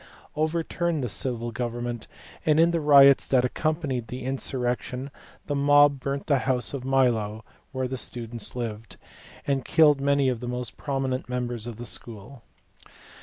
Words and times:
overturned 0.35 1.03
the 1.03 1.07
civil 1.07 1.51
government, 1.51 2.07
and 2.43 2.59
in 2.59 2.71
the 2.71 2.79
riots 2.79 3.27
that 3.27 3.45
accompanied 3.45 4.07
the 4.07 4.23
insurrection 4.23 5.11
the 5.45 5.53
mob 5.53 5.99
burnt 5.99 6.25
the 6.25 6.39
house 6.39 6.73
of 6.73 6.83
Milo 6.83 7.45
(where 7.71 7.87
the 7.87 7.97
students 7.97 8.55
lived) 8.55 8.97
and 9.45 9.63
killed 9.63 10.01
many 10.01 10.27
of 10.27 10.39
the 10.39 10.47
most 10.47 10.75
prominent 10.75 11.29
members 11.29 11.67
of 11.67 11.75
the 11.75 11.85
school. 11.85 12.41